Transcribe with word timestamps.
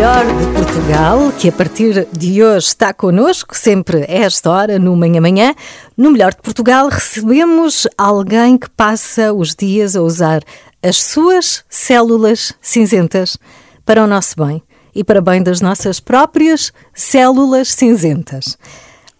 Melhor 0.00 0.24
de 0.24 0.46
Portugal, 0.54 1.32
que 1.38 1.48
a 1.50 1.52
partir 1.52 2.08
de 2.10 2.42
hoje 2.42 2.68
está 2.68 2.94
connosco, 2.94 3.54
sempre 3.54 3.98
a 3.98 4.24
esta 4.24 4.50
hora, 4.50 4.78
no 4.78 4.96
Manhã 4.96 5.20
Manhã, 5.20 5.54
no 5.94 6.10
Melhor 6.10 6.32
de 6.32 6.40
Portugal 6.40 6.88
recebemos 6.88 7.86
alguém 7.98 8.56
que 8.56 8.70
passa 8.70 9.30
os 9.30 9.54
dias 9.54 9.94
a 9.94 10.00
usar 10.00 10.40
as 10.82 11.02
suas 11.02 11.66
células 11.68 12.54
cinzentas 12.62 13.36
para 13.84 14.02
o 14.02 14.06
nosso 14.06 14.42
bem 14.42 14.62
e 14.94 15.04
para 15.04 15.20
bem 15.20 15.42
das 15.42 15.60
nossas 15.60 16.00
próprias 16.00 16.72
células 16.94 17.70
cinzentas. 17.70 18.56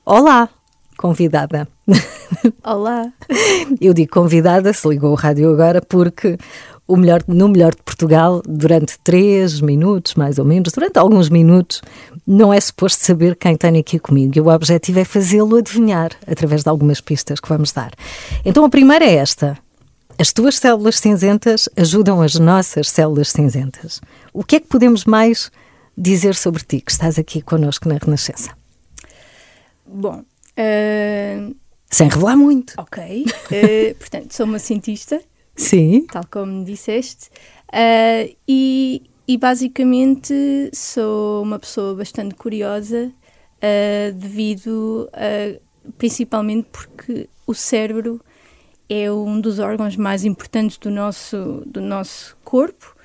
Olá, 0.02 0.48
convidada. 0.96 1.68
Olá. 2.64 3.12
Eu 3.78 3.92
digo 3.92 4.12
convidada, 4.12 4.72
se 4.72 4.88
ligou 4.88 5.12
o 5.12 5.14
rádio 5.14 5.52
agora, 5.52 5.82
porque 5.82 6.38
o 6.90 6.96
melhor, 6.96 7.22
no 7.28 7.48
Melhor 7.48 7.74
de 7.74 7.82
Portugal, 7.82 8.42
durante 8.46 8.98
três 8.98 9.60
minutos, 9.60 10.14
mais 10.16 10.38
ou 10.38 10.44
menos, 10.44 10.72
durante 10.72 10.98
alguns 10.98 11.28
minutos, 11.28 11.80
não 12.26 12.52
é 12.52 12.60
suposto 12.60 13.04
saber 13.04 13.36
quem 13.36 13.56
tem 13.56 13.78
aqui 13.78 13.98
comigo. 13.98 14.32
E 14.36 14.40
o 14.40 14.48
objetivo 14.48 14.98
é 14.98 15.04
fazê-lo 15.04 15.56
adivinhar 15.56 16.10
através 16.26 16.64
de 16.64 16.68
algumas 16.68 17.00
pistas 17.00 17.38
que 17.38 17.48
vamos 17.48 17.70
dar. 17.72 17.92
Então 18.44 18.64
a 18.64 18.68
primeira 18.68 19.04
é 19.04 19.14
esta. 19.14 19.56
As 20.18 20.32
tuas 20.32 20.58
células 20.58 20.98
cinzentas 20.98 21.68
ajudam 21.76 22.20
as 22.20 22.34
nossas 22.34 22.90
células 22.90 23.28
cinzentas. 23.30 24.00
O 24.32 24.42
que 24.44 24.56
é 24.56 24.60
que 24.60 24.66
podemos 24.66 25.04
mais 25.04 25.50
dizer 25.96 26.34
sobre 26.34 26.62
ti, 26.64 26.80
que 26.80 26.90
estás 26.90 27.18
aqui 27.18 27.40
connosco 27.40 27.88
na 27.88 27.98
Renascença? 27.98 28.50
Bom, 29.86 30.22
eh, 30.56 31.50
Sem 31.90 32.08
revelar 32.08 32.36
muito. 32.36 32.74
ok. 32.76 33.24
Eh, 33.50 33.94
portanto, 33.98 34.32
sou 34.34 34.44
uma 34.46 34.58
cientista, 34.58 35.20
Sim. 35.54 36.06
tal 36.06 36.24
como 36.30 36.64
disseste, 36.64 37.30
eh, 37.72 38.34
e, 38.48 39.02
e 39.28 39.36
basicamente 39.36 40.70
sou 40.72 41.42
uma 41.42 41.58
pessoa 41.58 41.94
bastante 41.94 42.34
curiosa, 42.34 43.12
eh, 43.60 44.12
devido 44.14 45.08
a, 45.12 45.60
principalmente 45.98 46.68
porque 46.72 47.28
o 47.46 47.54
cérebro 47.54 48.20
é 48.88 49.10
um 49.10 49.40
dos 49.40 49.58
órgãos 49.58 49.96
mais 49.96 50.24
importantes 50.24 50.76
do 50.78 50.90
nosso, 50.90 51.62
do 51.66 51.80
nosso 51.80 52.36
corpo 52.44 52.96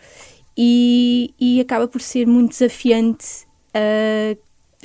e, 0.57 1.33
e 1.39 1.61
acaba 1.61 1.87
por 1.87 2.01
ser 2.01 2.25
muito 2.25 2.51
desafiante 2.51 3.45
uh, 3.75 4.37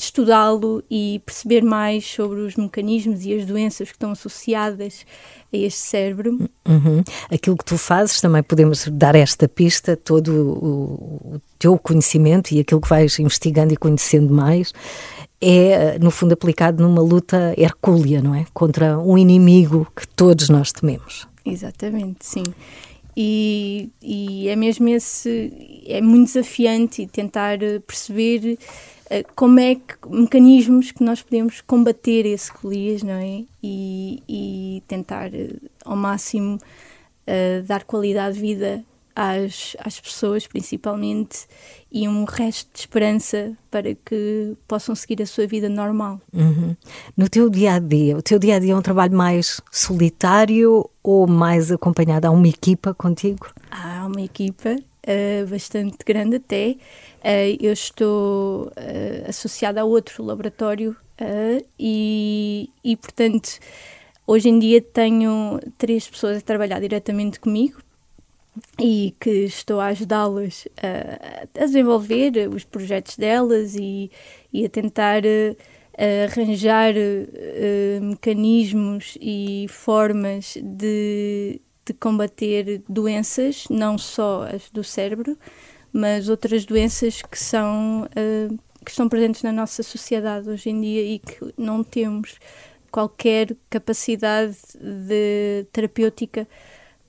estudá-lo 0.04 0.82
e 0.90 1.20
perceber 1.24 1.62
mais 1.62 2.04
sobre 2.04 2.40
os 2.40 2.56
mecanismos 2.56 3.24
e 3.24 3.34
as 3.34 3.46
doenças 3.46 3.88
que 3.88 3.94
estão 3.94 4.12
associadas 4.12 5.04
a 5.52 5.56
este 5.56 5.80
cérebro. 5.80 6.48
Uhum. 6.66 7.02
Aquilo 7.30 7.56
que 7.56 7.64
tu 7.64 7.76
fazes, 7.76 8.20
também 8.20 8.42
podemos 8.42 8.88
dar 8.88 9.14
esta 9.14 9.48
pista, 9.48 9.96
todo 9.96 10.28
o, 10.30 11.34
o 11.34 11.42
teu 11.58 11.78
conhecimento 11.78 12.52
e 12.52 12.60
aquilo 12.60 12.80
que 12.80 12.88
vais 12.88 13.18
investigando 13.18 13.72
e 13.72 13.76
conhecendo 13.76 14.32
mais, 14.32 14.72
é, 15.40 15.98
no 15.98 16.10
fundo, 16.10 16.32
aplicado 16.32 16.82
numa 16.82 17.00
luta 17.00 17.54
hercúlea, 17.56 18.20
não 18.20 18.34
é? 18.34 18.44
Contra 18.52 18.98
um 18.98 19.16
inimigo 19.16 19.90
que 19.96 20.06
todos 20.06 20.48
nós 20.48 20.70
tememos. 20.70 21.26
Exatamente, 21.44 22.26
sim. 22.26 22.44
E, 23.16 23.90
e 24.00 24.48
é 24.48 24.56
mesmo 24.56 24.88
esse, 24.88 25.82
é 25.86 26.00
muito 26.00 26.26
desafiante 26.26 27.06
tentar 27.06 27.58
perceber 27.86 28.58
como 29.34 29.58
é 29.58 29.74
que, 29.74 29.96
mecanismos 30.08 30.92
que 30.92 31.02
nós 31.02 31.20
podemos 31.20 31.60
combater 31.60 32.24
esse 32.26 32.50
Golias, 32.52 33.02
não 33.02 33.14
é? 33.14 33.44
E, 33.62 34.22
e 34.28 34.82
tentar 34.86 35.34
eh, 35.34 35.56
ao 35.84 35.96
máximo 35.96 36.58
eh, 37.26 37.62
dar 37.66 37.84
qualidade 37.84 38.36
de 38.36 38.40
vida 38.40 38.84
às, 39.14 39.76
às 39.80 40.00
pessoas, 40.00 40.46
principalmente, 40.46 41.46
e 41.90 42.08
um 42.08 42.24
resto 42.24 42.70
de 42.72 42.80
esperança 42.80 43.52
para 43.70 43.94
que 43.94 44.56
possam 44.68 44.94
seguir 44.94 45.20
a 45.22 45.26
sua 45.26 45.46
vida 45.46 45.68
normal. 45.68 46.20
Uhum. 46.32 46.76
No 47.16 47.28
teu 47.28 47.50
dia 47.50 47.74
a 47.74 47.78
dia, 47.78 48.16
o 48.16 48.22
teu 48.22 48.38
dia 48.38 48.56
a 48.56 48.58
dia 48.58 48.72
é 48.72 48.76
um 48.76 48.82
trabalho 48.82 49.16
mais 49.16 49.60
solitário 49.70 50.88
ou 51.02 51.26
mais 51.26 51.72
acompanhado? 51.72 52.26
Há 52.26 52.30
uma 52.30 52.48
equipa 52.48 52.94
contigo? 52.94 53.48
Há 53.70 54.06
uma 54.06 54.22
equipa 54.22 54.76
uh, 55.06 55.46
bastante 55.46 55.98
grande 56.04 56.36
até. 56.36 56.76
Uh, 57.18 57.56
eu 57.60 57.72
estou 57.72 58.66
uh, 58.66 59.28
associada 59.28 59.80
a 59.80 59.84
outro 59.84 60.24
laboratório 60.24 60.96
e, 61.78 62.70
e, 62.82 62.96
portanto, 62.96 63.58
hoje 64.26 64.48
em 64.48 64.58
dia 64.58 64.80
tenho 64.80 65.60
três 65.76 66.08
pessoas 66.08 66.38
a 66.38 66.40
trabalhar 66.40 66.80
diretamente 66.80 67.38
comigo 67.38 67.78
e 68.78 69.14
que 69.20 69.44
estou 69.44 69.80
a 69.80 69.88
ajudá-las 69.88 70.66
a, 70.82 71.62
a 71.62 71.66
desenvolver 71.66 72.48
os 72.48 72.64
projetos 72.64 73.18
delas 73.18 73.74
e, 73.74 74.10
e 74.50 74.64
a 74.64 74.68
tentar 74.70 75.22
arranjar 76.24 76.94
mecanismos 78.00 79.18
e 79.20 79.66
formas 79.68 80.56
de 80.62 81.60
de 81.90 81.98
combater 81.98 82.82
doenças, 82.88 83.64
não 83.68 83.98
só 83.98 84.42
as 84.42 84.70
do 84.70 84.84
cérebro, 84.84 85.36
mas 85.92 86.28
outras 86.28 86.64
doenças 86.64 87.20
que 87.20 87.38
são 87.38 88.04
uh, 88.04 88.58
que 88.84 88.90
estão 88.90 89.08
presentes 89.08 89.42
na 89.42 89.52
nossa 89.52 89.82
sociedade 89.82 90.48
hoje 90.48 90.70
em 90.70 90.80
dia 90.80 91.02
e 91.02 91.18
que 91.18 91.52
não 91.58 91.82
temos 91.82 92.38
qualquer 92.90 93.56
capacidade 93.68 94.56
de 94.80 95.66
terapêutica 95.72 96.46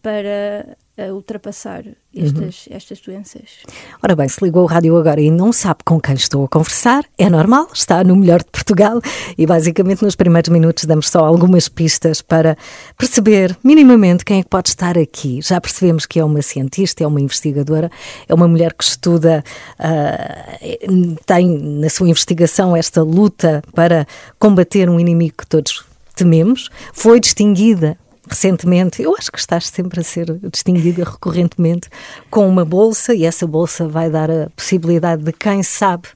para 0.02 0.78
uh, 1.10 1.14
ultrapassar 1.14 1.84
estas, 2.16 2.68
uhum. 2.68 2.76
estas 2.76 3.00
doenças. 3.00 3.60
Ora 4.04 4.16
bem, 4.16 4.28
se 4.28 4.44
ligou 4.44 4.64
o 4.64 4.66
rádio 4.66 4.98
agora 4.98 5.22
e 5.22 5.32
não 5.32 5.54
sabe 5.54 5.80
com 5.86 6.00
quem 6.00 6.16
estou 6.16 6.44
a 6.44 6.48
conversar, 6.48 7.06
é 7.18 7.30
normal, 7.30 7.70
está 7.74 8.04
no 8.04 8.16
melhor 8.16 8.40
de 8.40 8.50
Portugal 8.52 9.02
e 9.38 9.46
basicamente 9.46 10.04
nos 10.04 10.16
primeiros 10.16 10.50
minutos 10.50 10.86
damos 10.86 11.10
só 11.10 11.26
algumas 11.26 11.70
pistas 11.70 12.22
para 12.22 12.58
perceber 12.98 13.58
minimamente 13.64 14.26
quem 14.26 14.40
é 14.40 14.44
que 14.44 14.50
pode 14.50 14.70
estar 14.70 14.98
aqui. 14.98 15.40
Já 15.42 15.60
percebemos 15.62 16.06
que 16.06 16.20
é 16.20 16.26
uma 16.26 16.42
cientista, 16.42 17.04
é 17.04 17.08
uma 17.08 17.22
investigadora, 17.22 17.90
é 18.28 18.34
uma 18.34 18.48
mulher 18.48 18.74
que 18.74 18.84
estuda, 18.84 19.44
uh, 19.80 21.16
tem 21.26 21.58
na 21.58 21.90
sua 21.90 22.10
investigação 22.10 22.76
esta 22.76 23.02
luta 23.02 23.64
para 23.74 24.06
combater 24.38 24.90
um 24.90 25.00
inimigo 25.00 25.36
que 25.38 25.48
todos 25.48 25.84
tememos, 26.16 26.70
foi 26.94 27.20
distinguida 27.20 27.98
recentemente, 28.32 29.04
eu 29.04 29.14
acho 29.14 29.30
que 29.30 29.38
estás 29.38 29.68
sempre 29.68 30.00
a 30.00 30.04
ser 30.04 30.40
distinguida 30.50 31.04
recorrentemente 31.04 31.90
com 32.30 32.48
uma 32.48 32.64
bolsa 32.64 33.14
e 33.14 33.26
essa 33.26 33.46
bolsa 33.46 33.90
vai 33.90 34.10
dar 34.10 34.32
a 34.32 34.50
possibilidade 34.56 35.22
de 35.22 35.34
quem 35.34 35.62
sabe 35.62 36.08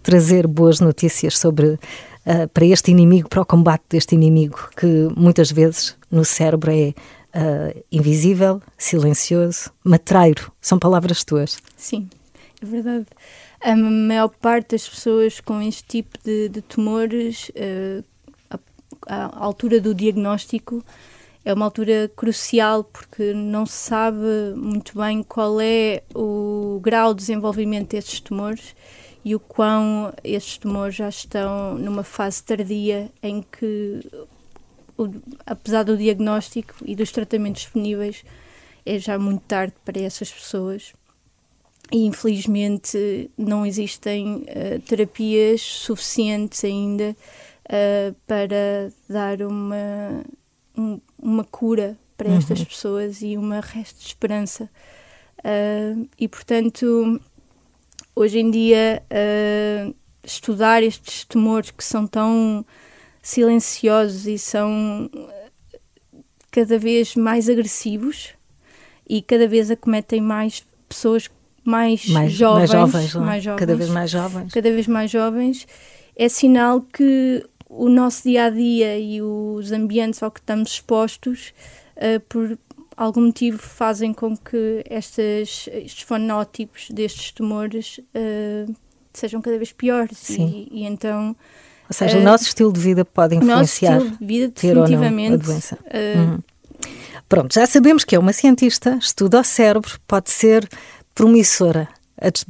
trazer 0.00 0.46
boas 0.46 0.78
notícias 0.78 1.36
sobre 1.36 1.66
uh, 1.66 2.48
para 2.54 2.64
este 2.64 2.92
inimigo, 2.92 3.28
para 3.28 3.42
o 3.42 3.44
combate 3.44 3.82
deste 3.88 4.14
inimigo 4.14 4.70
que 4.76 5.08
muitas 5.16 5.50
vezes 5.50 5.96
no 6.08 6.24
cérebro 6.24 6.70
é 6.70 6.94
uh, 7.34 7.84
invisível, 7.90 8.62
silencioso, 8.78 9.72
matreiro. 9.82 10.52
São 10.60 10.78
palavras 10.78 11.24
tuas. 11.24 11.58
Sim, 11.76 12.08
é 12.62 12.66
verdade. 12.66 13.06
A 13.60 13.74
maior 13.74 14.28
parte 14.28 14.76
das 14.76 14.88
pessoas 14.88 15.40
com 15.40 15.60
este 15.60 15.82
tipo 15.82 16.18
de, 16.22 16.50
de 16.50 16.62
tumores, 16.62 17.50
uh, 17.50 18.04
a, 19.08 19.24
a 19.24 19.44
altura 19.44 19.80
do 19.80 19.92
diagnóstico 19.92 20.84
é 21.44 21.52
uma 21.52 21.66
altura 21.66 22.10
crucial 22.16 22.84
porque 22.84 23.34
não 23.34 23.66
se 23.66 23.76
sabe 23.76 24.54
muito 24.56 24.98
bem 24.98 25.22
qual 25.22 25.60
é 25.60 26.02
o 26.14 26.80
grau 26.82 27.12
de 27.12 27.20
desenvolvimento 27.20 27.90
destes 27.90 28.20
tumores 28.20 28.74
e 29.24 29.34
o 29.34 29.40
quão 29.40 30.12
estes 30.22 30.58
tumores 30.58 30.94
já 30.94 31.08
estão 31.08 31.74
numa 31.74 32.02
fase 32.02 32.42
tardia 32.42 33.10
em 33.22 33.42
que, 33.42 34.00
apesar 35.46 35.82
do 35.82 35.96
diagnóstico 35.96 36.74
e 36.84 36.96
dos 36.96 37.12
tratamentos 37.12 37.62
disponíveis, 37.62 38.24
é 38.84 38.98
já 38.98 39.18
muito 39.18 39.42
tarde 39.42 39.74
para 39.84 40.00
essas 40.00 40.30
pessoas. 40.30 40.92
E 41.92 42.06
infelizmente 42.06 43.30
não 43.36 43.64
existem 43.64 44.46
uh, 44.48 44.80
terapias 44.86 45.60
suficientes 45.60 46.64
ainda 46.64 47.14
uh, 47.66 48.14
para 48.26 48.90
dar 49.08 49.42
uma 49.42 50.24
um, 50.76 51.00
uma 51.18 51.44
cura 51.44 51.96
para 52.16 52.30
estas 52.30 52.60
uhum. 52.60 52.64
pessoas 52.66 53.22
e 53.22 53.36
uma 53.36 53.60
resto 53.60 54.00
de 54.00 54.06
esperança 54.06 54.68
Uh, 55.44 56.08
e, 56.18 56.26
portanto, 56.26 57.20
hoje 58.16 58.38
em 58.38 58.50
dia, 58.50 59.02
uh, 59.12 59.94
estudar 60.24 60.82
estes 60.82 61.24
tumores 61.24 61.70
que 61.70 61.84
são 61.84 62.06
tão 62.06 62.64
silenciosos 63.20 64.26
e 64.26 64.38
são 64.38 65.10
cada 66.50 66.78
vez 66.78 67.14
mais 67.14 67.50
agressivos 67.50 68.30
e 69.06 69.20
cada 69.20 69.46
vez 69.46 69.70
acometem 69.70 70.20
mais 70.20 70.64
pessoas 70.88 71.28
mais, 71.62 72.06
mais 72.08 72.32
jovens, 72.32 72.70
mais 72.70 72.70
jovens, 72.70 73.14
é? 73.14 73.18
mais 73.18 73.44
jovens, 73.44 73.58
cada 73.58 73.76
vez 73.76 73.90
mais 73.90 74.10
jovens, 74.10 74.52
cada 74.52 74.70
vez 74.70 74.86
mais 74.86 75.10
jovens, 75.10 75.66
é 76.16 76.28
sinal 76.28 76.80
que 76.80 77.44
o 77.76 77.88
nosso 77.88 78.22
dia 78.24 78.44
a 78.44 78.50
dia 78.50 78.98
e 78.98 79.20
os 79.20 79.72
ambientes 79.72 80.22
ao 80.22 80.30
que 80.30 80.40
estamos 80.40 80.70
expostos, 80.70 81.52
uh, 81.96 82.20
por 82.28 82.58
algum 82.96 83.22
motivo, 83.22 83.58
fazem 83.58 84.12
com 84.12 84.36
que 84.36 84.84
estas, 84.88 85.68
estes 85.72 86.02
fonótipos 86.02 86.88
destes 86.90 87.32
tumores 87.32 87.98
uh, 87.98 88.74
sejam 89.12 89.40
cada 89.40 89.56
vez 89.56 89.72
piores. 89.72 90.16
Sim. 90.18 90.68
E, 90.70 90.82
e 90.82 90.84
então. 90.84 91.36
Ou 91.88 91.94
seja, 91.94 92.18
o 92.18 92.22
nosso 92.22 92.44
estilo 92.44 92.72
de 92.72 92.80
vida 92.80 93.04
pode 93.04 93.36
influenciar. 93.36 93.92
O 93.92 93.94
nosso 93.94 94.06
estilo 94.06 94.18
de 94.18 94.26
vida, 94.26 94.48
definitivamente. 94.48 95.34
a 95.34 95.36
doença. 95.36 95.78
Uhum. 96.16 96.38
Pronto, 97.28 97.54
já 97.54 97.66
sabemos 97.66 98.04
que 98.04 98.14
é 98.14 98.18
uma 98.18 98.32
cientista, 98.32 98.98
estuda 99.00 99.40
o 99.40 99.44
cérebro, 99.44 99.98
pode 100.06 100.30
ser 100.30 100.68
promissora 101.14 101.88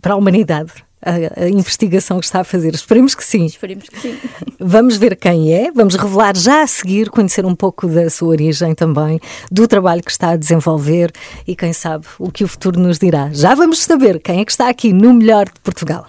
para 0.00 0.14
a 0.14 0.16
humanidade. 0.16 0.72
A, 1.04 1.44
a, 1.44 1.48
investigação 1.48 2.18
que 2.18 2.24
está 2.24 2.40
a 2.40 2.44
fazer. 2.44 2.74
Esperemos 2.74 3.14
que 3.14 3.24
sim. 3.24 3.46
Esperemos 3.46 3.88
que 3.88 4.00
sim. 4.00 4.16
Vamos 4.58 4.96
ver 4.96 5.16
quem 5.16 5.52
é, 5.52 5.70
vamos 5.70 5.94
revelar 5.94 6.34
já 6.36 6.62
a 6.62 6.66
seguir, 6.66 7.10
conhecer 7.10 7.44
um 7.44 7.54
pouco 7.54 7.86
da 7.86 8.08
sua 8.08 8.28
origem 8.28 8.74
também, 8.74 9.20
do 9.50 9.68
trabalho 9.68 10.02
que 10.02 10.10
está 10.10 10.30
a 10.30 10.36
desenvolver 10.36 11.12
e 11.46 11.54
quem 11.54 11.72
sabe 11.72 12.06
o 12.18 12.30
que 12.30 12.44
o 12.44 12.48
futuro 12.48 12.80
nos 12.80 12.98
dirá. 12.98 13.28
Já 13.32 13.54
vamos 13.54 13.82
saber 13.82 14.20
quem 14.20 14.40
é 14.40 14.44
que 14.44 14.52
está 14.52 14.68
aqui 14.68 14.92
no 14.92 15.12
Melhor 15.12 15.46
de 15.46 15.60
Portugal. 15.62 16.06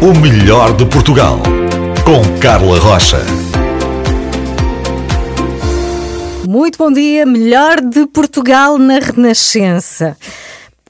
O 0.00 0.18
Melhor 0.18 0.74
de 0.74 0.86
Portugal, 0.86 1.38
com 2.04 2.40
Carla 2.40 2.78
Rocha. 2.78 3.18
Muito 6.50 6.78
bom 6.78 6.90
dia, 6.90 7.24
melhor 7.24 7.80
de 7.80 8.06
Portugal 8.06 8.76
na 8.76 8.98
Renascença. 8.98 10.16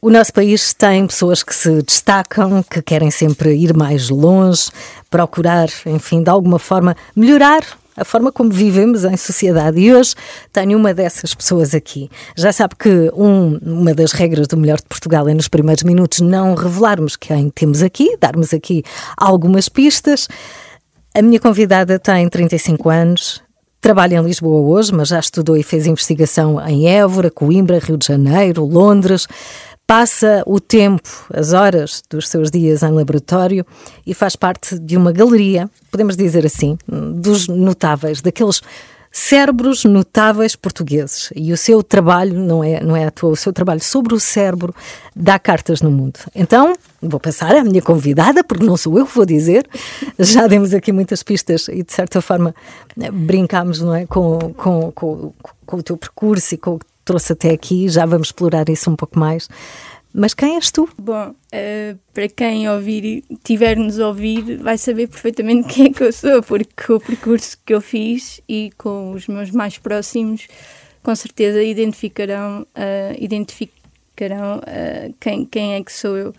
O 0.03 0.09
nosso 0.09 0.33
país 0.33 0.73
tem 0.73 1.07
pessoas 1.07 1.43
que 1.43 1.55
se 1.55 1.83
destacam, 1.83 2.63
que 2.63 2.81
querem 2.81 3.11
sempre 3.11 3.55
ir 3.55 3.77
mais 3.77 4.09
longe, 4.09 4.71
procurar, 5.11 5.69
enfim, 5.85 6.23
de 6.23 6.31
alguma 6.31 6.59
forma 6.59 6.97
melhorar 7.15 7.61
a 7.95 8.03
forma 8.03 8.33
como 8.33 8.49
vivemos 8.49 9.05
em 9.05 9.15
sociedade. 9.15 9.79
E 9.79 9.93
hoje 9.93 10.15
tenho 10.51 10.79
uma 10.79 10.95
dessas 10.95 11.35
pessoas 11.35 11.75
aqui. 11.75 12.11
Já 12.35 12.51
sabe 12.51 12.77
que 12.77 13.11
um, 13.15 13.59
uma 13.59 13.93
das 13.93 14.13
regras 14.13 14.49
do 14.49 14.57
Melhor 14.57 14.79
de 14.79 14.87
Portugal 14.87 15.29
é 15.29 15.35
nos 15.35 15.49
primeiros 15.49 15.83
minutos 15.83 16.21
não 16.21 16.55
revelarmos 16.55 17.15
quem 17.15 17.51
temos 17.51 17.83
aqui, 17.83 18.17
darmos 18.19 18.55
aqui 18.55 18.83
algumas 19.19 19.69
pistas. 19.69 20.29
A 21.15 21.21
minha 21.21 21.39
convidada 21.39 21.99
tem 21.99 22.27
35 22.27 22.89
anos, 22.89 23.43
Trabalha 23.81 24.17
em 24.17 24.23
Lisboa 24.23 24.61
hoje, 24.61 24.93
mas 24.93 25.09
já 25.09 25.19
estudou 25.19 25.57
e 25.57 25.63
fez 25.63 25.87
investigação 25.87 26.61
em 26.69 26.87
Évora, 26.87 27.31
Coimbra, 27.31 27.79
Rio 27.79 27.97
de 27.97 28.07
Janeiro, 28.07 28.63
Londres. 28.63 29.27
Passa 29.91 30.45
o 30.47 30.61
tempo, 30.61 31.11
as 31.35 31.53
horas 31.53 32.01
dos 32.09 32.29
seus 32.29 32.49
dias 32.49 32.85
em 32.85 32.93
laboratório 32.93 33.67
e 34.07 34.15
faz 34.15 34.37
parte 34.37 34.79
de 34.79 34.97
uma 34.97 35.11
galeria, 35.11 35.69
podemos 35.91 36.17
dizer 36.17 36.47
assim, 36.47 36.79
dos 36.87 37.49
notáveis, 37.49 38.23
daqueles 38.23 38.63
cérebros 39.11 39.85
notáveis 39.85 40.55
portugueses. 40.55 41.33
E 41.35 41.53
o 41.53 41.57
seu 41.57 41.83
trabalho, 41.83 42.39
não 42.39 42.63
é, 42.63 42.81
não 42.81 42.95
é 42.95 43.05
à 43.05 43.11
toa, 43.11 43.33
o 43.33 43.37
seu 43.37 43.53
trabalho 43.53 43.81
sobre 43.81 44.15
o 44.15 44.21
cérebro 44.21 44.73
dá 45.17 45.41
cartas 45.41 45.83
no 45.83 45.91
mundo. 45.91 46.21
Então, 46.37 46.73
vou 47.03 47.19
passar 47.19 47.57
à 47.57 47.65
minha 47.65 47.83
convidada, 47.83 48.45
porque 48.45 48.65
não 48.65 48.77
sou 48.77 48.97
eu 48.97 49.05
que 49.05 49.17
vou 49.17 49.27
dizer. 49.27 49.69
Já 50.21 50.47
demos 50.47 50.73
aqui 50.73 50.93
muitas 50.93 51.25
pistas 51.25 51.67
e, 51.67 51.83
de 51.83 51.93
certa 51.93 52.23
forma, 52.23 52.55
brincámos 53.13 53.81
não 53.81 53.93
é, 53.93 54.07
com, 54.07 54.39
com, 54.57 54.93
com, 54.93 55.33
com 55.67 55.77
o 55.77 55.83
teu 55.83 55.97
percurso 55.97 56.55
e 56.55 56.59
com 56.59 56.77
o 56.77 56.79
que 56.79 56.90
trouxe 57.11 57.33
até 57.33 57.51
aqui. 57.51 57.89
Já 57.89 58.07
vamos 58.07 58.29
explorar 58.29 58.69
isso 58.69 58.89
um 58.89 58.95
pouco 58.95 59.19
mais. 59.19 59.49
Mas 60.15 60.33
quem 60.33 60.55
és 60.55 60.71
tu? 60.71 60.89
Bom, 60.97 61.31
uh, 61.31 61.99
para 62.15 62.29
quem 62.29 62.69
ouvir, 62.69 63.25
tiver-nos 63.43 63.99
a 63.99 64.09
ouvir, 64.09 64.59
vai 64.59 64.79
saber 64.79 65.09
perfeitamente 65.09 65.69
quem 65.75 65.87
é 65.87 65.91
que 65.91 66.03
eu 66.03 66.13
sou, 66.13 66.43
porque 66.43 66.93
o 66.93 67.01
percurso 67.01 67.59
que 67.65 67.75
eu 67.75 67.81
fiz 67.81 68.41
e 68.49 68.71
com 68.79 69.13
os 69.13 69.27
meus 69.27 69.51
mais 69.51 69.79
próximos, 69.79 70.47
com 71.03 71.15
certeza 71.15 71.63
identificarão, 71.63 72.63
uh, 72.63 73.17
identificarão 73.19 74.59
uh, 74.59 75.15
quem, 75.21 75.45
quem 75.45 75.75
é 75.75 75.83
que 75.83 75.93
sou 75.93 76.17
eu. 76.17 76.35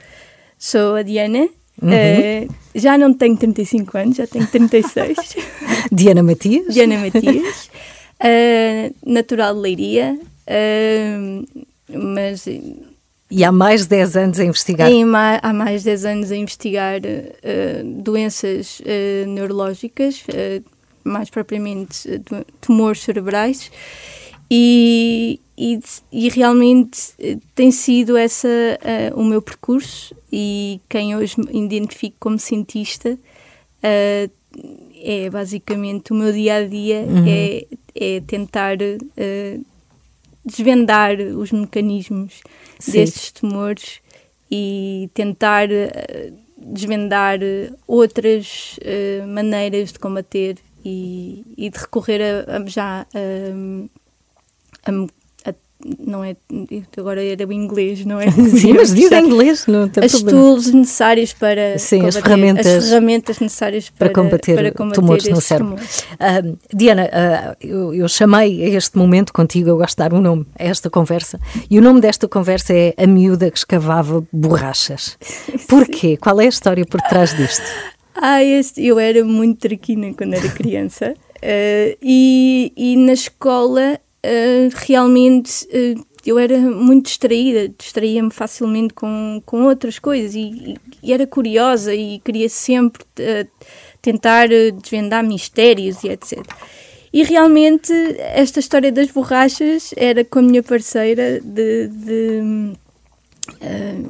Sou 0.58 0.96
a 0.96 1.02
Diana, 1.02 1.50
uhum. 1.82 2.48
já 2.76 2.98
não 2.98 3.14
tenho 3.14 3.36
35 3.36 3.98
anos, 3.98 4.18
já 4.18 4.28
tenho 4.28 4.46
36. 4.46 5.18
Diana 5.92 6.22
Matias? 6.22 6.72
Diana 6.72 6.98
Matias, 7.00 7.72
natural 9.04 9.56
de 9.56 9.60
Leiria, 9.60 10.20
mas 11.90 12.48
e 13.32 13.46
há 13.46 13.52
mais 13.52 13.84
de 13.84 13.90
10 13.90 14.18
anos 14.18 14.40
a 14.40 14.44
investigar? 14.44 14.92
há 15.42 15.54
mais 15.54 15.84
de 15.84 15.86
10 15.86 16.06
anos 16.06 16.32
a 16.32 16.36
investigar 16.36 17.00
uh, 17.00 18.02
doenças 18.04 18.82
uh, 18.82 19.30
neurológicas, 19.30 20.22
uh, 20.24 20.64
mais 21.02 21.30
propriamente 21.30 22.22
tumores 22.60 23.02
cerebrais, 23.02 23.72
e, 24.52 25.40
e, 25.58 25.80
e 26.12 26.28
realmente 26.28 27.14
tem 27.56 27.72
sido 27.72 28.18
essa 28.18 28.50
o 29.16 29.24
meu 29.24 29.42
percurso 29.42 30.14
e 30.32 30.82
quem 30.90 31.16
hoje 31.16 31.38
me 31.40 31.64
identifico 31.64 32.18
como 32.20 32.38
cientista 32.38 33.18
é 33.82 35.30
basicamente 35.32 36.12
o 36.12 36.16
meu 36.16 36.34
dia 36.34 36.58
a 36.58 36.68
dia, 36.68 37.06
uhum. 37.08 37.26
é, 37.26 37.66
é 37.96 38.20
tentar 38.20 38.78
desvendar 40.46 41.20
os 41.20 41.52
mecanismos 41.52 42.42
Sim. 42.80 42.92
destes 42.94 43.32
tumores 43.32 44.02
e 44.50 45.10
tentar 45.14 45.70
uh, 45.70 46.38
desvendar 46.58 47.40
outras 47.88 48.78
uh, 48.80 49.28
maneiras 49.28 49.92
de 49.92 50.00
combater 50.00 50.58
e, 50.84 51.46
e 51.58 51.70
de 51.70 51.78
recorrer 51.78 52.22
a, 52.22 52.58
a 52.58 52.66
já 52.66 53.06
a, 54.86 54.92
não 56.00 56.24
é 56.24 56.36
agora 56.98 57.24
era 57.24 57.46
o 57.46 57.54
inglês, 57.54 58.06
não 58.06 58.20
é? 58.20 58.30
Sim, 58.50 58.74
mas 58.74 58.94
diz 58.94 59.12
em 59.12 59.26
inglês, 59.26 59.66
não 59.68 59.88
tem 59.88 60.04
As 60.04 60.12
problema. 60.12 60.40
tools 60.40 60.72
necessárias 60.72 61.34
para 61.34 61.78
Sim, 61.78 62.00
combater, 62.00 62.18
as 62.18 62.24
ferramentas, 62.24 62.68
as 62.68 62.90
ferramentas 62.90 63.40
necessárias 63.40 63.90
para, 63.90 64.10
para 64.10 64.24
combater, 64.24 64.56
para 64.56 64.72
combater 64.72 65.02
tumores 65.02 65.28
no 65.28 65.42
cérebro. 65.42 65.76
Uh, 65.76 66.58
Diana, 66.74 67.04
uh, 67.06 67.56
eu, 67.60 67.94
eu, 67.94 68.08
chamei 68.08 68.64
a 68.64 68.70
este 68.70 68.98
momento 68.98 69.34
contigo, 69.34 69.70
eu 69.70 69.78
gosto 69.78 69.96
de 69.96 70.10
dar 70.10 70.14
um 70.14 70.22
nome 70.22 70.46
a 70.58 70.64
esta 70.64 70.90
conversa, 70.90 71.40
e 71.70 71.78
o 71.80 71.82
nome 71.82 72.02
desta 72.02 72.28
conversa 72.28 72.74
é 72.74 72.94
A 72.98 73.08
Miúda 73.08 73.50
que 73.50 73.58
Escavava 73.58 74.24
Borrachas. 74.32 75.18
Porquê? 75.68 76.18
Qual 76.18 76.40
é 76.40 76.46
a 76.46 76.50
história 76.50 76.86
por 76.86 77.02
trás 77.02 77.36
disto? 77.36 77.66
Ah, 78.16 78.44
este, 78.44 78.86
eu 78.86 79.00
era 79.00 79.24
muito 79.24 79.60
traquina 79.60 80.14
quando 80.14 80.34
era 80.34 80.48
criança 80.50 81.14
uh, 81.14 81.98
e, 82.02 82.72
e 82.76 82.98
na 82.98 83.14
escola 83.14 84.00
uh, 84.26 84.70
realmente 84.88 85.66
uh, 85.66 86.06
eu 86.26 86.38
era 86.38 86.60
muito 86.60 87.08
distraída, 87.08 87.70
distraía-me 87.78 88.32
facilmente 88.32 88.94
com, 88.94 89.42
com 89.46 89.64
outras 89.64 89.98
coisas 89.98 90.36
e, 90.36 90.78
e, 91.02 91.12
era 91.12 91.26
curiosa 91.26 91.94
e 91.96 92.20
queria 92.20 92.48
sempre 92.48 93.04
uh, 93.04 93.48
tentar 94.02 94.48
desvendar 94.82 95.24
mistérios 95.24 96.04
e 96.04 96.10
etc. 96.10 96.40
E 97.14 97.24
realmente 97.24 97.92
esta 98.20 98.60
história 98.60 98.92
das 98.92 99.10
borrachas 99.12 99.94
era 99.98 100.24
com 100.24 100.40
a 100.40 100.42
minha 100.44 100.64
parceira 100.64 101.42
de, 101.42 101.88
de 101.88 102.74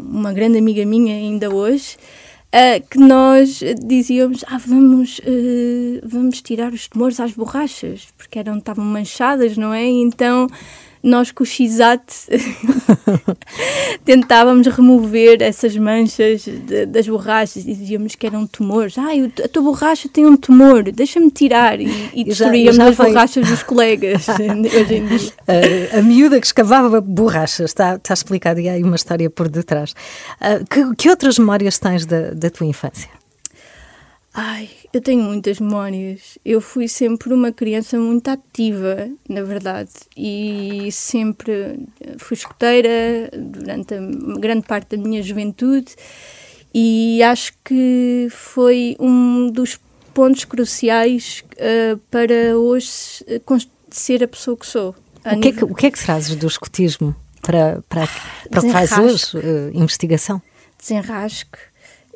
uma 0.08 0.32
grande 0.32 0.60
amiga 0.60 0.86
minha 0.86 1.16
ainda 1.16 1.50
hoje, 1.50 1.98
Uh, 2.54 2.86
que 2.90 2.98
nós 2.98 3.62
dizíamos, 3.82 4.44
ah, 4.46 4.58
vamos, 4.58 5.20
uh, 5.20 6.02
vamos 6.04 6.42
tirar 6.42 6.74
os 6.74 6.86
tumores 6.86 7.18
às 7.22 7.32
borrachas, 7.32 8.10
porque 8.18 8.38
eram, 8.38 8.58
estavam 8.58 8.84
manchadas, 8.84 9.56
não 9.56 9.74
é? 9.74 9.86
Então 9.86 10.48
nós 11.04 11.32
com 11.32 11.44
o 11.44 11.46
XAT 11.46 12.02
tentávamos 14.06 14.68
remover 14.68 15.42
essas 15.42 15.76
manchas 15.76 16.44
de, 16.44 16.86
das 16.86 17.08
borrachas 17.08 17.66
e 17.66 17.74
dizíamos 17.74 18.16
que 18.16 18.26
eram 18.26 18.46
tumores. 18.46 18.98
Ah, 18.98 19.10
a 19.44 19.48
tua 19.48 19.64
borracha 19.64 20.08
tem 20.08 20.26
um 20.26 20.38
tumor, 20.38 20.84
deixa-me 20.84 21.32
tirar. 21.32 21.80
E, 21.80 21.90
e 22.14 22.24
destruíamos 22.24 22.76
já, 22.76 22.84
já 22.84 22.90
as 22.90 22.96
foi... 22.96 23.08
borrachas 23.08 23.48
dos 23.48 23.64
colegas 23.64 24.28
hoje 24.30 24.96
em 24.96 25.08
dia. 25.08 25.34
A, 25.96 26.00
a 26.00 26.02
miúda 26.02 26.40
que 26.40 26.46
escavava 26.46 27.02
borrachas, 27.02 27.72
está, 27.72 27.96
está 27.96 28.14
explicado 28.14 28.60
e 28.60 28.70
há 28.70 28.74
aí 28.74 28.84
uma 28.84 28.96
história 28.96 29.30
por 29.30 29.50
detrás. 29.50 29.94
Uh, 30.40 30.66
que, 30.70 30.96
que 30.96 31.10
outras 31.10 31.40
memórias 31.40 31.80
tens 31.80 32.06
da, 32.06 32.32
da 32.32 32.50
tua 32.50 32.68
infância? 32.68 33.21
Ai, 34.34 34.70
eu 34.94 35.02
tenho 35.02 35.22
muitas 35.24 35.60
memórias. 35.60 36.38
Eu 36.46 36.62
fui 36.62 36.88
sempre 36.88 37.34
uma 37.34 37.52
criança 37.52 38.00
muito 38.00 38.30
ativa, 38.30 39.10
na 39.28 39.44
verdade, 39.44 39.92
e 40.16 40.90
sempre 40.92 41.86
fui 42.18 42.36
escoteira 42.36 43.30
durante 43.38 43.94
a 43.94 44.00
grande 44.40 44.66
parte 44.66 44.96
da 44.96 45.04
minha 45.04 45.22
juventude, 45.22 45.96
e 46.74 47.22
acho 47.24 47.54
que 47.64 48.28
foi 48.30 48.96
um 49.00 49.50
dos 49.52 49.78
pontos 50.14 50.46
cruciais 50.46 51.44
uh, 51.54 51.98
para 52.10 52.58
hoje 52.58 53.26
ser 53.90 54.24
a 54.24 54.28
pessoa 54.28 54.56
que 54.56 54.66
sou. 54.66 54.96
O 55.26 55.40
que, 55.40 55.50
é 55.50 55.52
que, 55.52 55.64
o 55.66 55.76
que, 55.76 55.88
é 55.88 55.92
que 55.92 56.00
trazes 56.00 56.36
do 56.36 56.48
escotismo 56.48 57.16
para, 57.42 57.84
para, 57.90 58.08
para 58.50 58.60
o 58.60 58.64
que 58.64 58.72
faz 58.72 58.98
hoje, 58.98 59.38
uh, 59.38 59.72
investigação? 59.74 60.42
Desenrasque, 60.80 61.60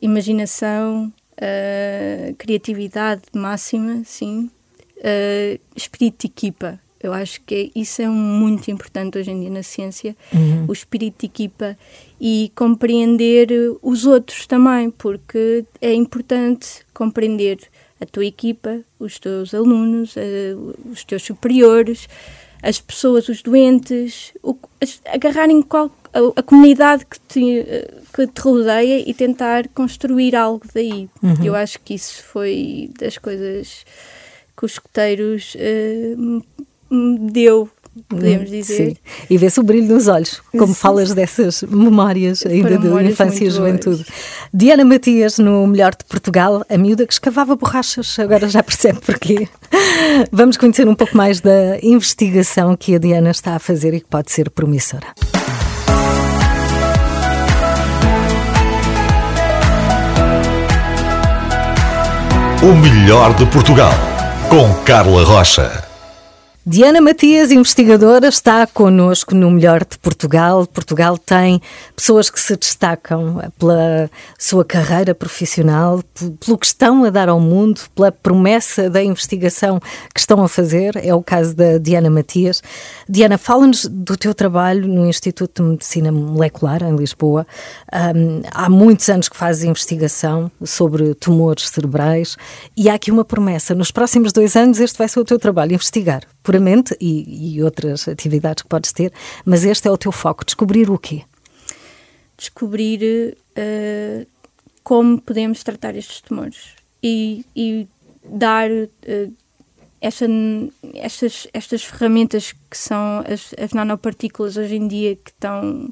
imaginação, 0.01 1.13
uh, 1.39 2.36
criatividade 2.36 3.24
máxima, 3.34 4.04
sim, 4.06 4.50
uh, 4.98 5.60
espírito 5.75 6.22
de 6.22 6.27
equipa. 6.27 6.80
Eu 7.01 7.13
acho 7.13 7.39
que 7.42 7.72
isso 7.75 8.01
é 8.01 8.08
muito 8.08 8.72
importante 8.72 9.20
hoje 9.20 9.30
em 9.30 9.42
dia 9.42 9.50
na 9.51 9.62
ciência, 9.62 10.15
uhum. 10.34 10.65
o 10.68 10.74
espírito 10.74 11.20
de 11.20 11.25
equipa 11.27 11.77
e 12.20 12.51
compreender 12.56 13.50
os 13.82 14.06
outros 14.06 14.48
também, 14.48 14.89
porque 14.89 15.65
é 15.80 15.94
importante 15.94 16.84
compreender 16.94 17.60
a 18.01 18.06
tua 18.06 18.25
equipa, 18.25 18.82
os 19.00 19.20
teus 19.20 19.54
alunos, 19.54 20.15
uh, 20.15 20.75
os 20.92 21.04
teus 21.04 21.22
superiores, 21.24 22.08
as 22.62 22.82
pessoas, 22.82 23.30
os 23.30 23.44
doentes, 23.44 24.34
o, 24.42 24.58
as, 24.82 25.00
agarrarem 25.06 25.62
qual, 25.62 25.92
a, 26.15 26.39
a, 26.39 26.43
comunidade 26.43 27.05
que 27.05 27.19
te, 27.19 27.65
que 28.13 28.27
te 28.27 28.41
rodeia 28.41 29.07
e 29.07 29.13
tentar 29.13 29.67
construir 29.69 30.36
algo 30.36 30.65
daí. 30.74 31.10
Uhum. 31.22 31.43
Eu 31.43 31.55
acho 31.55 31.79
que 31.81 31.93
isso 31.93 32.24
foi 32.24 32.89
das 32.98 33.17
coisas 33.17 33.86
que 34.57 34.65
os 34.65 34.72
escuteiros 34.72 35.55
uh, 35.55 36.43
me 36.89 37.31
deu 37.31 37.69
podemos 38.10 38.50
dizer. 38.50 38.91
Sim. 38.91 38.98
E 39.29 39.38
vê-se 39.38 39.60
o 39.60 39.63
brilho 39.63 39.93
nos 39.93 40.07
olhos, 40.07 40.41
como 40.51 40.67
Sim. 40.67 40.74
falas 40.74 41.13
dessas 41.13 41.63
memórias 41.63 42.45
ainda 42.45 42.77
de 42.77 42.88
infância 43.10 43.45
e 43.45 43.50
juventude. 43.50 44.03
Boas. 44.03 44.50
Diana 44.53 44.84
Matias, 44.84 45.39
no 45.39 45.65
Melhor 45.67 45.95
de 45.95 46.03
Portugal, 46.05 46.65
a 46.69 46.77
miúda 46.77 47.05
que 47.05 47.13
escavava 47.13 47.55
borrachas, 47.55 48.19
agora 48.19 48.50
já 48.50 48.62
percebe 48.62 49.00
porquê. 49.00 49.48
Vamos 50.31 50.57
conhecer 50.57 50.88
um 50.88 50.95
pouco 50.95 51.15
mais 51.15 51.39
da 51.39 51.79
investigação 51.81 52.75
que 52.75 52.95
a 52.95 53.00
Diana 53.00 53.31
está 53.31 53.55
a 53.55 53.60
fazer 53.60 53.93
e 53.93 54.01
que 54.01 54.07
pode 54.07 54.31
ser 54.31 54.50
promissora. 54.50 55.07
O 62.65 62.74
melhor 62.74 63.36
de 63.36 63.45
Portugal, 63.45 63.93
com 64.50 64.74
Carla 64.84 65.24
Rocha. 65.24 65.85
Diana 66.67 67.00
Matias, 67.00 67.51
investigadora, 67.51 68.27
está 68.27 68.65
connosco 68.65 69.36
no 69.36 69.51
Melhor 69.51 69.86
de 69.86 70.00
Portugal. 70.00 70.65
Portugal 70.65 71.15
tem 71.15 71.62
pessoas 71.95 72.27
que 72.27 72.41
se 72.41 72.57
destacam 72.57 73.39
pela 73.60 74.10
sua 74.36 74.65
carreira 74.65 75.13
profissional, 75.13 76.01
pelo 76.43 76.57
que 76.57 76.65
estão 76.65 77.03
a 77.03 77.12
dar 77.12 77.29
ao 77.29 77.39
mundo, 77.39 77.81
pela 77.93 78.12
promessa 78.12 78.89
da 78.89 79.03
investigação 79.03 79.79
que 80.12 80.19
estão 80.19 80.43
a 80.43 80.50
fazer. 80.50 80.95
É 81.05 81.13
o 81.13 81.22
caso 81.22 81.55
da 81.55 81.77
Diana 81.77 82.10
Matias. 82.10 82.63
Diana, 83.07 83.38
fala-nos 83.38 83.86
do 83.86 84.17
teu 84.17 84.34
trabalho 84.34 84.88
no 84.88 85.05
Instituto 85.05 85.62
de 85.62 85.69
Medicina 85.69 86.12
Molecular, 86.12 86.81
em 86.81 86.95
Lisboa. 86.95 87.45
Um, 87.93 88.41
há 88.51 88.67
muitos 88.72 89.07
anos 89.07 89.29
que 89.29 89.38
fazes 89.38 89.65
investigação 89.65 90.51
sobre 90.63 91.13
tumores 91.13 91.69
cerebrais 91.69 92.36
e 92.75 92.89
há 92.89 92.95
aqui 92.95 93.12
uma 93.12 93.24
promessa. 93.24 93.75
Nos 93.75 93.91
próximos 93.91 94.34
dois 94.34 94.55
anos, 94.55 94.79
este 94.79 94.98
vai 94.98 95.07
ser 95.07 95.19
o 95.19 95.25
teu 95.25 95.38
trabalho, 95.38 95.75
investigar 95.75 96.24
puramente 96.45 96.95
e, 97.01 97.55
e 97.55 97.63
outras 97.63 98.07
atividades 98.07 98.61
que 98.61 98.69
podes 98.69 98.93
ter, 98.93 99.11
mas 99.43 99.65
este 99.65 99.87
é 99.87 99.91
o 99.91 99.97
teu 99.97 100.11
foco, 100.11 100.45
descobrir 100.45 100.89
o 100.91 100.97
quê? 100.97 101.23
Descobrir 102.37 103.35
uh, 103.57 104.27
como 104.83 105.19
podemos 105.19 105.63
tratar 105.63 105.95
estes 105.95 106.21
tumores 106.21 106.75
e, 107.01 107.43
e 107.55 107.87
dar 108.23 108.69
uh, 108.69 109.33
esta, 109.99 110.25
estas, 110.93 111.47
estas 111.51 111.83
ferramentas 111.83 112.51
que 112.51 112.77
são 112.77 113.23
as, 113.27 113.55
as 113.57 113.73
nanopartículas 113.73 114.55
hoje 114.55 114.75
em 114.75 114.87
dia 114.87 115.15
que 115.15 115.31
estão 115.31 115.91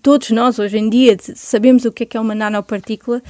todos 0.00 0.30
nós 0.30 0.58
hoje 0.58 0.78
em 0.78 0.88
dia 0.88 1.16
sabemos 1.34 1.84
o 1.84 1.92
que 1.92 2.04
é, 2.04 2.06
que 2.06 2.16
é 2.16 2.20
uma 2.20 2.34
nanopartícula 2.34 3.20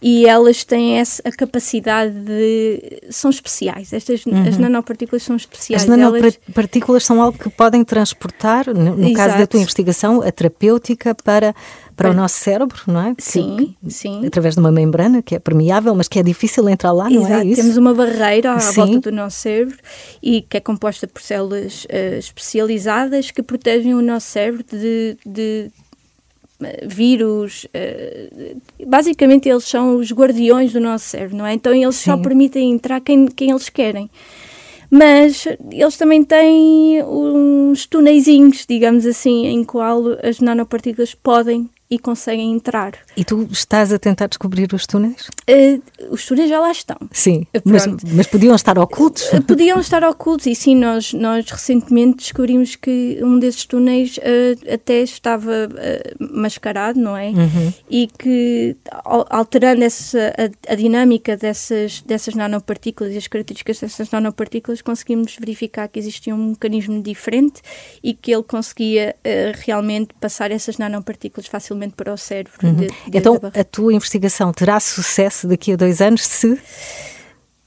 e 0.00 0.26
elas 0.26 0.64
têm 0.64 0.98
essa 0.98 1.22
a 1.24 1.32
capacidade 1.32 2.12
de 2.12 3.00
são 3.10 3.30
especiais 3.30 3.92
estas 3.92 4.24
uhum. 4.24 4.48
as 4.48 4.56
nanopartículas 4.56 5.22
são 5.22 5.36
especiais 5.36 5.82
as 5.82 5.88
nanopartículas 5.88 7.02
elas... 7.02 7.04
são 7.04 7.20
algo 7.20 7.36
que 7.36 7.50
podem 7.50 7.84
transportar 7.84 8.66
no, 8.72 8.96
no 8.96 9.12
caso 9.12 9.36
da 9.36 9.46
tua 9.46 9.60
investigação 9.60 10.22
a 10.22 10.30
terapêutica 10.30 11.14
para 11.14 11.54
para 11.98 12.12
o 12.12 12.14
nosso 12.14 12.36
cérebro, 12.36 12.80
não 12.86 13.00
é? 13.00 13.14
Sim, 13.18 13.74
que, 13.82 13.90
sim. 13.90 14.24
Através 14.24 14.54
de 14.54 14.60
uma 14.60 14.70
membrana 14.70 15.20
que 15.20 15.34
é 15.34 15.38
permeável, 15.40 15.92
mas 15.96 16.06
que 16.06 16.20
é 16.20 16.22
difícil 16.22 16.68
entrar 16.68 16.92
lá, 16.92 17.10
não 17.10 17.22
é 17.22 17.24
Exato. 17.24 17.42
é 17.42 17.44
isso? 17.46 17.60
Temos 17.60 17.76
uma 17.76 17.92
barreira 17.92 18.52
à 18.52 18.60
sim. 18.60 18.76
volta 18.76 19.10
do 19.10 19.12
nosso 19.12 19.38
cérebro 19.40 19.76
e 20.22 20.42
que 20.42 20.58
é 20.58 20.60
composta 20.60 21.08
por 21.08 21.20
células 21.20 21.86
uh, 21.86 22.18
especializadas 22.18 23.32
que 23.32 23.42
protegem 23.42 23.94
o 23.94 24.00
nosso 24.00 24.28
cérebro 24.28 24.64
de, 24.70 25.16
de 25.26 25.72
vírus, 26.86 27.64
uh, 27.66 28.86
basicamente 28.86 29.48
eles 29.48 29.64
são 29.64 29.96
os 29.96 30.12
guardiões 30.12 30.72
do 30.72 30.80
nosso 30.80 31.06
cérebro, 31.06 31.36
não 31.36 31.46
é? 31.46 31.54
Então 31.54 31.74
eles 31.74 31.96
Sim. 31.96 32.10
só 32.10 32.16
permitem 32.16 32.72
entrar 32.72 33.00
quem, 33.00 33.26
quem 33.26 33.50
eles 33.50 33.68
querem. 33.68 34.10
Mas 34.90 35.46
eles 35.70 35.96
também 35.96 36.24
têm 36.24 37.02
uns 37.04 37.86
tuneizinhos, 37.86 38.64
digamos 38.66 39.04
assim, 39.04 39.46
em 39.46 39.62
qual 39.62 40.02
as 40.22 40.40
nanopartículas 40.40 41.14
podem 41.14 41.68
e 41.90 41.98
conseguem 41.98 42.52
entrar. 42.52 42.92
E 43.16 43.24
tu 43.24 43.48
estás 43.50 43.92
a 43.92 43.98
tentar 43.98 44.26
descobrir 44.26 44.72
os 44.74 44.86
túneis? 44.86 45.28
Uh, 45.48 45.82
os 46.10 46.26
túneis 46.26 46.50
já 46.50 46.60
lá 46.60 46.70
estão. 46.70 46.98
Sim, 47.10 47.46
mas, 47.64 47.86
mas, 48.14 48.26
podiam 48.26 48.54
estar 48.54 48.78
ocultos? 48.78 49.22
Uh, 49.32 49.42
podiam 49.42 49.80
estar 49.80 50.04
ocultos 50.04 50.46
e 50.46 50.54
sim, 50.54 50.74
nós, 50.74 51.14
nós 51.14 51.50
recentemente 51.50 52.18
descobrimos 52.18 52.76
que 52.76 53.18
um 53.22 53.38
desses 53.38 53.64
túneis 53.64 54.18
uh, 54.18 54.74
até 54.74 55.00
estava 55.00 55.48
mascarado, 56.18 57.00
não 57.00 57.16
é? 57.16 57.28
Uhum. 57.28 57.72
E 57.88 58.06
que 58.06 58.76
alterando 59.02 59.82
essa, 59.82 60.34
a, 60.36 60.72
a, 60.72 60.74
dinâmica 60.74 61.36
dessas, 61.36 62.02
dessas 62.02 62.34
nanopartículas 62.34 63.14
e 63.14 63.16
as 63.16 63.26
características 63.26 63.80
dessas 63.80 64.10
nanopartículas 64.10 64.82
conseguimos 64.82 65.36
verificar 65.38 65.88
que 65.88 65.98
existia 65.98 66.34
um 66.34 66.50
mecanismo 66.50 67.02
diferente 67.02 67.62
e 68.02 68.12
que 68.12 68.32
ele 68.32 68.42
conseguia 68.42 69.16
realmente 69.64 70.14
passar 70.20 70.50
essas 70.50 70.76
nanopartículas 70.76 71.46
facilmente 71.46 71.77
para 71.96 72.12
o 72.12 72.16
cérebro. 72.16 72.66
Uhum. 72.66 72.74
De, 72.74 72.86
de 72.86 73.18
então, 73.18 73.40
a 73.54 73.64
tua 73.64 73.92
investigação 73.92 74.52
terá 74.52 74.80
sucesso 74.80 75.46
daqui 75.46 75.72
a 75.72 75.76
dois 75.76 76.00
anos 76.00 76.24
se. 76.26 76.58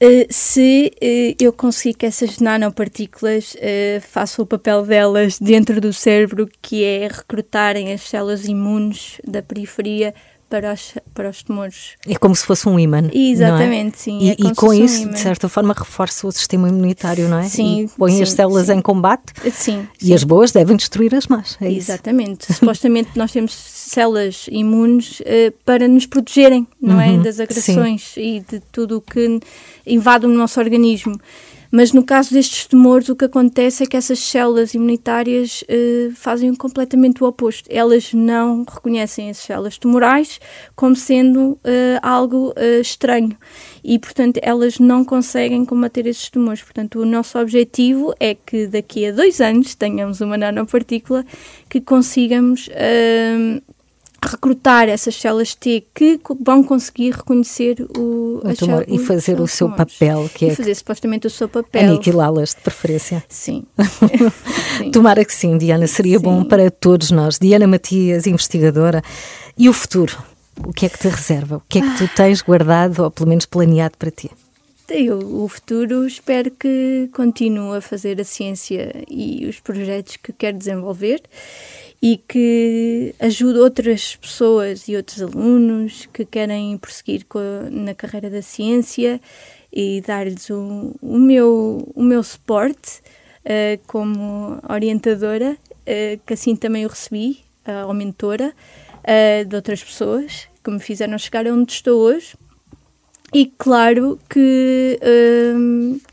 Uh, 0.02 0.26
se 0.28 0.90
uh, 1.00 1.36
eu 1.40 1.52
conseguir 1.52 1.94
que 1.94 2.04
essas 2.04 2.40
nanopartículas 2.40 3.54
uh, 3.54 4.00
façam 4.00 4.42
o 4.42 4.46
papel 4.46 4.84
delas 4.84 5.38
dentro 5.38 5.80
do 5.80 5.92
cérebro, 5.92 6.48
que 6.60 6.82
é 6.82 7.06
recrutarem 7.06 7.92
as 7.92 8.00
células 8.00 8.46
imunes 8.46 9.20
da 9.24 9.40
periferia 9.40 10.12
para 10.52 10.74
os, 10.74 10.94
para 11.14 11.30
os 11.30 11.42
tumores. 11.42 11.92
É 12.06 12.14
como 12.14 12.36
se 12.36 12.44
fosse 12.44 12.68
um 12.68 12.78
ímã. 12.78 13.08
Exatamente, 13.10 13.94
é? 13.94 13.98
sim. 13.98 14.18
E, 14.20 14.30
é 14.32 14.36
e 14.38 14.54
com 14.54 14.74
isso, 14.74 15.08
um 15.08 15.12
de 15.12 15.18
certa 15.18 15.48
forma, 15.48 15.72
reforça 15.72 16.26
o 16.26 16.30
sistema 16.30 16.68
imunitário, 16.68 17.26
não 17.26 17.38
é? 17.38 17.44
Sim. 17.44 17.84
E 17.84 17.88
põe 17.88 18.12
sim, 18.12 18.22
as 18.22 18.32
células 18.32 18.66
sim. 18.66 18.74
em 18.74 18.82
combate. 18.82 19.32
Sim. 19.50 19.88
E 19.98 20.06
sim. 20.08 20.14
as 20.14 20.22
boas 20.24 20.52
devem 20.52 20.76
destruir 20.76 21.14
as 21.14 21.26
más. 21.26 21.56
É 21.58 21.72
Exatamente. 21.72 22.50
Isso. 22.50 22.60
Supostamente 22.60 23.10
nós 23.16 23.32
temos 23.32 23.54
células 23.54 24.46
imunes 24.50 25.20
uh, 25.20 25.24
para 25.64 25.88
nos 25.88 26.04
protegerem, 26.04 26.68
não 26.78 27.00
é? 27.00 27.08
uhum. 27.08 27.20
é? 27.20 27.24
Das 27.24 27.40
agressões 27.40 28.14
e 28.18 28.44
de 28.46 28.60
tudo 28.70 28.98
o 28.98 29.00
que 29.00 29.40
invade 29.86 30.26
o 30.26 30.28
nosso 30.28 30.60
organismo. 30.60 31.18
Mas 31.74 31.90
no 31.90 32.04
caso 32.04 32.34
destes 32.34 32.66
tumores, 32.66 33.08
o 33.08 33.16
que 33.16 33.24
acontece 33.24 33.82
é 33.82 33.86
que 33.86 33.96
essas 33.96 34.18
células 34.18 34.74
imunitárias 34.74 35.62
uh, 35.62 36.12
fazem 36.14 36.54
completamente 36.54 37.24
o 37.24 37.26
oposto. 37.26 37.66
Elas 37.72 38.12
não 38.12 38.62
reconhecem 38.62 39.30
as 39.30 39.38
células 39.38 39.78
tumorais 39.78 40.38
como 40.76 40.94
sendo 40.94 41.52
uh, 41.52 41.58
algo 42.02 42.50
uh, 42.50 42.80
estranho 42.82 43.34
e, 43.82 43.98
portanto, 43.98 44.38
elas 44.42 44.78
não 44.78 45.02
conseguem 45.02 45.64
combater 45.64 46.06
esses 46.06 46.28
tumores. 46.28 46.62
Portanto, 46.62 47.00
o 47.00 47.06
nosso 47.06 47.38
objetivo 47.38 48.14
é 48.20 48.34
que 48.34 48.66
daqui 48.66 49.06
a 49.06 49.12
dois 49.12 49.40
anos 49.40 49.74
tenhamos 49.74 50.20
uma 50.20 50.36
nanopartícula 50.36 51.24
que 51.70 51.80
consigamos 51.80 52.68
recrutar 54.24 54.88
essas 54.88 55.14
células 55.14 55.54
T 55.54 55.84
que 55.94 56.20
vão 56.40 56.62
conseguir 56.62 57.10
reconhecer 57.12 57.76
o, 57.96 58.40
o 58.44 58.56
tumor 58.56 58.84
e 58.86 58.98
fazer 58.98 59.40
o 59.40 59.48
seu 59.48 59.68
papel, 59.70 60.30
que 60.34 60.46
e 60.46 60.50
é 60.50 60.54
fazer 60.54 60.74
supostamente 60.74 61.26
o 61.26 61.30
seu 61.30 61.48
papel. 61.48 61.90
Aniquilá-las 61.90 62.50
de 62.50 62.60
preferência. 62.60 63.24
Sim. 63.28 63.64
sim. 64.78 64.90
Tomara 64.90 65.24
que 65.24 65.34
sim, 65.34 65.58
Diana, 65.58 65.86
seria 65.86 66.18
sim. 66.18 66.24
bom 66.24 66.44
para 66.44 66.70
todos 66.70 67.10
nós. 67.10 67.38
Diana 67.38 67.66
Matias, 67.66 68.26
investigadora. 68.26 69.02
E 69.58 69.68
o 69.68 69.72
futuro? 69.72 70.16
o 70.58 70.72
que 70.72 70.86
é 70.86 70.88
que 70.88 70.98
te 70.98 71.08
reserva? 71.08 71.56
O 71.56 71.62
que 71.68 71.78
é 71.78 71.82
que 71.82 71.98
tu 71.98 72.08
tens 72.14 72.42
guardado 72.42 73.04
ou 73.04 73.10
pelo 73.10 73.28
menos 73.28 73.46
planeado 73.46 73.96
para 73.96 74.10
ti? 74.10 74.30
Eu, 74.88 75.42
o 75.42 75.48
futuro, 75.48 76.06
espero 76.06 76.50
que 76.50 77.08
continue 77.14 77.78
a 77.78 77.80
fazer 77.80 78.20
a 78.20 78.24
ciência 78.24 78.92
e 79.08 79.46
os 79.46 79.58
projetos 79.58 80.16
que 80.16 80.32
quero 80.32 80.58
desenvolver 80.58 81.22
e 82.02 82.16
que 82.16 83.14
ajude 83.20 83.60
outras 83.60 84.16
pessoas 84.16 84.88
e 84.88 84.96
outros 84.96 85.22
alunos 85.22 86.08
que 86.12 86.24
querem 86.24 86.76
prosseguir 86.76 87.24
na 87.70 87.94
carreira 87.94 88.28
da 88.28 88.42
ciência 88.42 89.20
e 89.72 90.02
dar-lhes 90.04 90.50
o, 90.50 90.96
o, 91.00 91.16
meu, 91.16 91.88
o 91.94 92.02
meu 92.02 92.20
suporte 92.24 93.00
uh, 93.44 93.80
como 93.86 94.58
orientadora, 94.68 95.52
uh, 95.52 96.20
que 96.26 96.34
assim 96.34 96.56
também 96.56 96.82
eu 96.82 96.88
recebi, 96.88 97.38
uh, 97.68 97.86
ou 97.86 97.94
mentora, 97.94 98.52
de 99.48 99.56
outras 99.56 99.82
pessoas 99.82 100.46
que 100.62 100.70
me 100.70 100.78
fizeram 100.78 101.18
chegar 101.18 101.44
onde 101.48 101.72
estou 101.72 102.00
hoje. 102.00 102.36
E 103.34 103.46
claro 103.58 104.16
que 104.30 104.96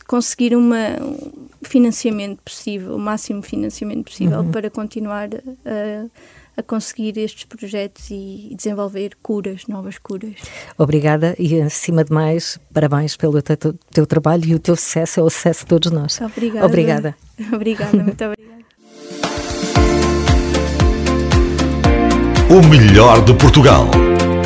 conseguir 0.07 0.55
uma, 0.55 0.97
um 0.99 1.58
financiamento 1.69 2.41
possível, 2.41 2.95
o 2.95 2.99
máximo 2.99 3.43
financiamento 3.43 4.05
possível 4.05 4.39
uhum. 4.39 4.51
para 4.51 4.69
continuar 4.71 5.29
a, 5.35 6.05
a 6.57 6.63
conseguir 6.63 7.17
estes 7.19 7.45
projetos 7.45 8.09
e 8.09 8.53
desenvolver 8.57 9.11
curas, 9.21 9.67
novas 9.67 9.99
curas. 9.99 10.33
Obrigada 10.77 11.35
e, 11.37 11.61
acima 11.61 12.03
de 12.03 12.11
mais, 12.11 12.59
parabéns 12.73 13.15
pelo 13.15 13.39
teu, 13.41 13.73
teu 13.91 14.05
trabalho 14.07 14.45
e 14.45 14.55
o 14.55 14.59
teu 14.59 14.75
sucesso, 14.75 15.19
é 15.19 15.23
o 15.23 15.29
sucesso 15.29 15.59
de 15.61 15.67
todos 15.67 15.91
nós. 15.91 16.19
Obrigada. 16.19 16.65
Obrigada. 16.65 17.15
obrigada, 17.53 18.03
muito 18.03 18.25
obrigada. 18.25 18.49
O 22.49 22.67
melhor 22.67 23.23
de 23.23 23.33
Portugal, 23.35 23.85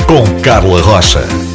com 0.06 0.42
Carla 0.42 0.82
Rocha. 0.82 1.53